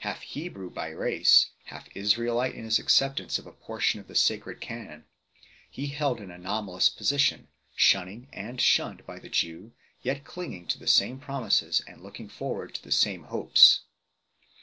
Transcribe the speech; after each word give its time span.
Half 0.00 0.20
Hebrew 0.20 0.68
by 0.68 0.88
race, 0.90 1.52
half 1.64 1.88
Israelite 1.96 2.54
in 2.54 2.64
his 2.64 2.78
acceptance 2.78 3.38
of 3.38 3.46
a 3.46 3.52
portion 3.52 3.98
of 3.98 4.08
the 4.08 4.14
sacred 4.14 4.60
canon, 4.60 5.06
he 5.70 5.86
held 5.86 6.20
an 6.20 6.30
anomalous 6.30 6.90
position, 6.90 7.48
shunning 7.74 8.28
and 8.30 8.60
shunned 8.60 9.06
by 9.06 9.18
the 9.18 9.30
Jew, 9.30 9.72
yet 10.02 10.22
clinging 10.22 10.66
to 10.66 10.78
the 10.78 10.86
same 10.86 11.18
promises 11.18 11.80
and 11.86 12.02
looking 12.02 12.28
forward 12.28 12.74
to 12.74 12.82
the 12.84 12.92
same 12.92 13.22
hopes 13.22 13.80
4 14.52 14.52